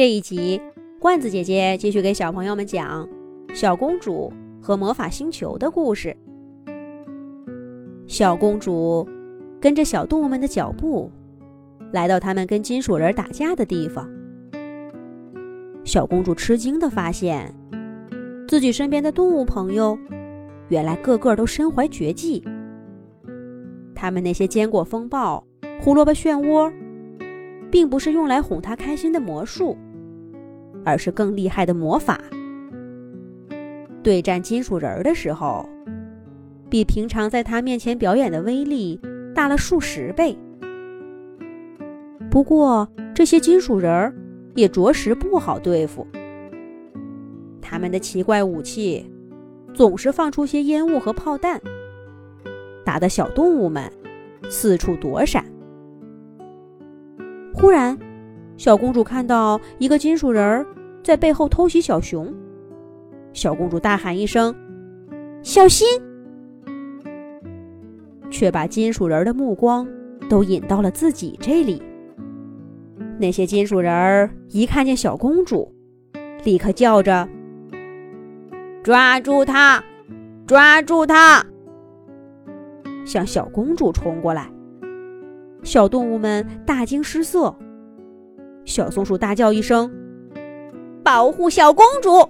[0.00, 0.58] 这一集，
[0.98, 3.06] 罐子姐姐继续给小朋友们讲
[3.52, 6.16] 小公主和魔法星球的故事。
[8.06, 9.06] 小公主
[9.60, 11.10] 跟着小动物们的脚步，
[11.92, 14.08] 来到他们跟金属人打架的地方。
[15.84, 17.54] 小公主吃惊地发现，
[18.48, 19.98] 自己身边的动物朋友，
[20.70, 22.42] 原来个个都身怀绝技。
[23.94, 25.44] 他们那些坚果风暴、
[25.78, 26.72] 胡萝卜漩涡，
[27.70, 29.76] 并不是用来哄她开心的魔术。
[30.84, 32.18] 而是更厉害的魔法。
[34.02, 35.68] 对战金属人儿的时候，
[36.68, 38.98] 比平常在他面前表演的威力
[39.34, 40.36] 大了数十倍。
[42.30, 44.14] 不过，这些金属人儿
[44.54, 46.06] 也着实不好对付。
[47.60, 49.08] 他们的奇怪武器
[49.74, 51.60] 总是放出些烟雾和炮弹，
[52.84, 53.90] 打得小动物们
[54.48, 55.44] 四处躲闪。
[57.52, 57.98] 忽然，
[58.56, 60.66] 小公主看到一个金属人儿
[61.02, 62.32] 在背后偷袭小熊，
[63.32, 64.54] 小公主大喊一声
[65.42, 65.86] ：“小心！”
[68.30, 69.86] 却把金属人的目光
[70.28, 71.82] 都引到了自己这里。
[73.18, 75.74] 那些金属人儿一看见小公主，
[76.44, 77.28] 立刻叫着
[78.82, 79.82] ：“抓住她！
[80.46, 81.44] 抓住她！”
[83.04, 84.50] 向小公主冲过来。
[85.62, 87.54] 小动物们大惊失色。
[88.64, 89.90] 小松鼠大叫一声
[91.02, 92.28] ：“保护小公主！”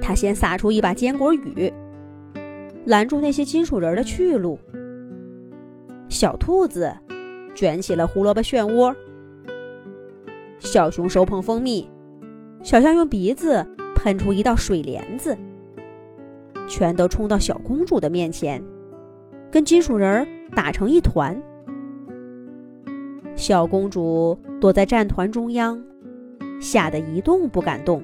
[0.00, 1.72] 他先撒出一把坚果雨，
[2.86, 4.58] 拦住那些金属人的去路。
[6.08, 6.90] 小兔子
[7.54, 8.94] 卷起了胡萝卜漩涡，
[10.58, 11.90] 小熊手捧蜂蜜，
[12.62, 15.36] 小象用鼻子喷出一道水帘子，
[16.66, 18.62] 全都冲到小公主的面前，
[19.50, 21.38] 跟金属人打成一团。
[23.36, 25.82] 小公主躲在战团中央，
[26.60, 28.02] 吓得一动不敢动。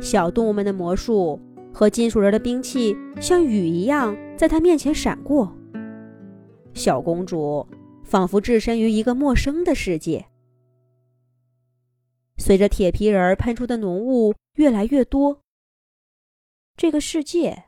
[0.00, 1.40] 小动物们的魔术
[1.72, 5.56] 和金属人的兵器像雨一样在她面前闪过。
[6.74, 7.66] 小公主
[8.04, 10.26] 仿佛置身于一个陌生的世界。
[12.38, 15.40] 随着铁皮人喷出的浓雾越来越多，
[16.76, 17.64] 这个世界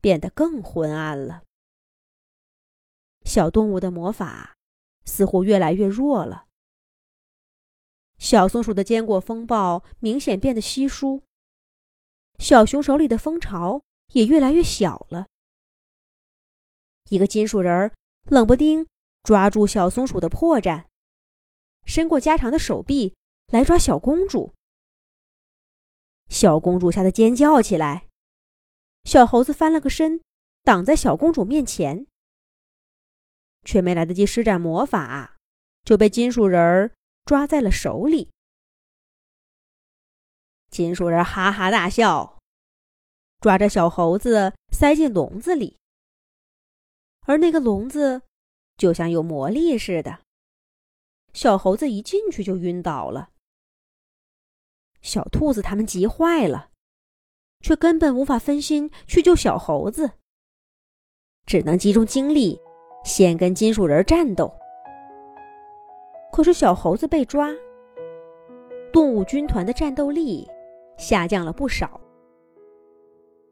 [0.00, 1.42] 变得更昏暗了。
[3.24, 4.56] 小动物的魔法。
[5.08, 6.45] 似乎越来越弱了。
[8.18, 11.22] 小松鼠的坚果风暴明显变得稀疏，
[12.38, 13.82] 小熊手里的蜂巢
[14.12, 15.26] 也越来越小了。
[17.10, 17.92] 一个金属人儿
[18.24, 18.86] 冷不丁
[19.22, 20.86] 抓住小松鼠的破绽，
[21.84, 23.14] 伸过加长的手臂
[23.48, 24.54] 来抓小公主。
[26.28, 28.08] 小公主吓得尖叫起来，
[29.04, 30.20] 小猴子翻了个身，
[30.64, 32.06] 挡在小公主面前。
[33.64, 35.36] 却没来得及施展魔法，
[35.84, 36.92] 就被金属人儿
[37.26, 38.30] 抓在了手里。
[40.70, 42.38] 金属人哈哈大笑，
[43.40, 45.78] 抓着小猴子塞进笼子里，
[47.22, 48.22] 而那个笼子
[48.76, 50.20] 就像有魔力似的，
[51.32, 53.30] 小猴子一进去就晕倒了。
[55.02, 56.70] 小兔子他们急坏了，
[57.60, 60.12] 却根本无法分心去救小猴子，
[61.46, 62.60] 只能集中精力。
[63.04, 64.52] 先跟金属人战斗，
[66.36, 67.50] 可是小猴子被抓，
[68.92, 70.46] 动物军团的战斗力
[70.98, 71.98] 下降了不少，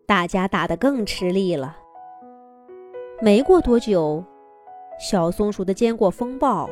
[0.04, 1.78] 大家打得更吃力了。
[3.22, 4.22] 没过多久，
[5.00, 6.68] 小松鼠的坚果风暴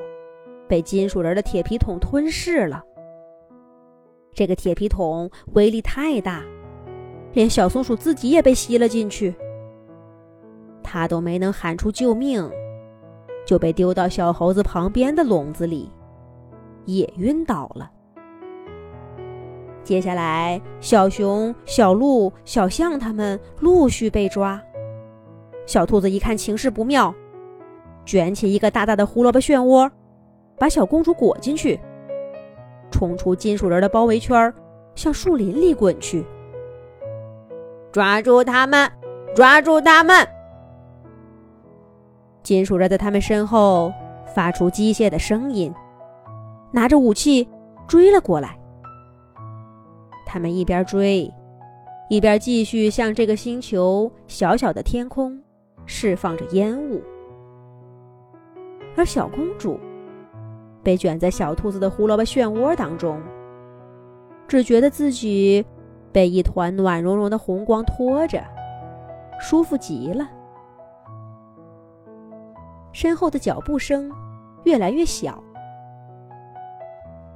[0.69, 2.85] 被金属人的铁皮桶吞噬了。
[4.35, 6.45] 这个铁皮桶威力太大，
[7.33, 9.35] 连小松鼠自己也被吸了进去，
[10.83, 12.47] 它都没能喊出救命。
[13.47, 15.91] 就被丢到小猴子旁边的笼子里，
[16.85, 17.91] 也晕倒了。
[19.85, 24.61] 接下来，小熊、小鹿、小象他们陆续被抓。
[25.67, 27.15] 小兔子一看情势不妙，
[28.05, 29.91] 卷起一个大大的胡萝卜漩涡，
[30.59, 31.79] 把小公主裹进去，
[32.91, 34.53] 冲出金属人的包围圈，
[34.95, 36.25] 向树林里滚去。
[37.91, 38.91] 抓住他们！
[39.35, 40.27] 抓住他们！
[42.43, 43.93] 金属人在他们身后
[44.35, 45.73] 发出机械的声音，
[46.73, 47.47] 拿着武器
[47.87, 48.59] 追了过来。
[50.27, 51.33] 他们一边追，
[52.09, 55.39] 一边继续向这个星球小小的天空
[55.85, 57.03] 释放着烟雾。
[58.97, 59.79] 而小公主
[60.83, 63.21] 被卷在小兔子的胡萝卜漩涡当中，
[64.49, 65.65] 只觉得自己
[66.11, 68.43] 被一团暖融融的红光托着，
[69.39, 70.29] 舒服极了。
[72.93, 74.11] 身后的脚步声
[74.65, 75.43] 越来越小，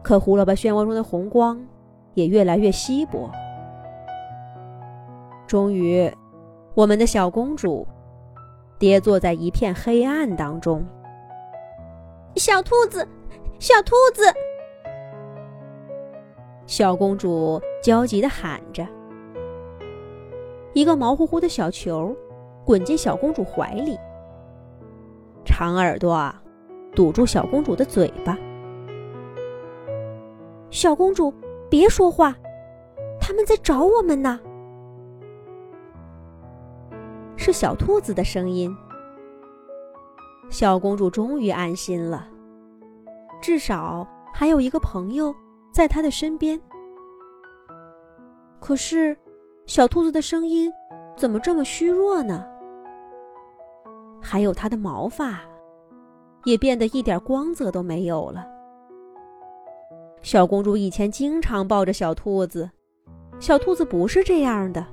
[0.07, 1.61] 可胡萝卜漩涡中的红光
[2.15, 3.29] 也越来越稀薄。
[5.49, 6.09] 终于，
[6.77, 7.85] 我们的小公主
[8.79, 10.87] 跌坐在一片黑暗当中。
[12.37, 13.05] 小兔子，
[13.59, 14.23] 小兔子！
[16.69, 18.87] 小公主焦急地喊着。
[20.73, 22.15] 一个毛乎乎的小球
[22.65, 23.99] 滚进小公主怀里，
[25.45, 26.33] 长耳朵
[26.95, 28.39] 堵住小公主的嘴巴。
[30.77, 31.33] 小公主，
[31.71, 32.37] 别说话，
[33.19, 34.39] 他们在找我们呢。
[37.35, 38.77] 是小兔子的声音。
[40.51, 42.29] 小公主终于安心了，
[43.41, 45.35] 至少还有一个朋友
[45.73, 46.61] 在她的身边。
[48.61, 49.17] 可是。
[49.65, 50.71] 小兔子的声音
[51.17, 52.47] 怎么这么虚弱呢？
[54.23, 55.41] 还有它的毛发
[56.45, 58.47] 也变得一点光泽都没有了。
[60.27, 62.69] 小公主以前经常抱着小兔子，
[63.39, 64.85] 小兔子不是这样的。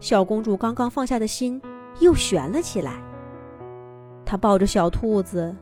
[0.00, 1.60] 小公主刚刚放下的心
[2.00, 2.94] 又悬了起来。
[4.24, 5.54] 她抱着小兔子，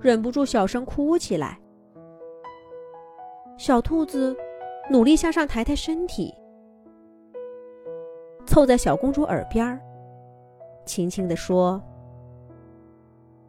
[0.00, 1.60] 忍不住小声哭起来。
[3.58, 4.34] 小兔子。
[4.90, 6.30] 努力向上抬抬身体，
[8.44, 9.80] 凑在小公主耳边，
[10.84, 11.82] 轻轻地说：“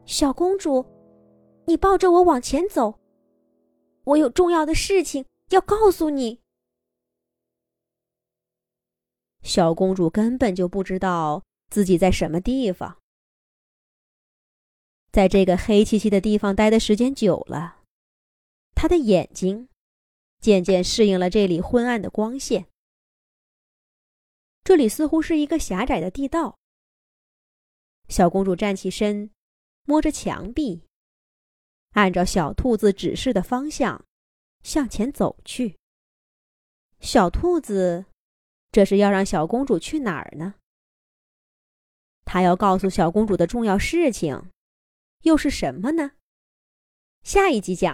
[0.08, 0.86] 小公主，
[1.66, 2.94] 你抱着我往前走，
[4.06, 6.40] 我有重要的事情要告诉你。”
[9.44, 12.98] 小公主根本就不知道自己在什么地方，
[15.12, 17.84] 在这个黑漆漆的地方待的时间久了，
[18.74, 19.70] 她的眼睛。
[20.42, 22.68] 渐渐适应了这里昏暗的光线。
[24.64, 26.60] 这里似乎是一个狭窄的地道。
[28.10, 29.32] 小公主站起身，
[29.86, 30.84] 摸着墙壁，
[31.96, 34.06] 按照小兔子指示的方向
[34.64, 35.78] 向前走去。
[37.00, 38.06] 小兔子，
[38.72, 40.56] 这是要让小公主去哪儿呢？
[42.26, 44.50] 他要告诉小公主的重要事情，
[45.22, 46.12] 又是什么呢？
[47.24, 47.94] 下一集讲。